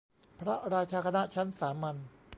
[0.39, 1.97] พระราชาคณะชั้นสามัญ